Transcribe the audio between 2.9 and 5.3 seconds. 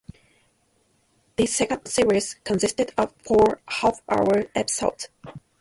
of four half-hour episodes.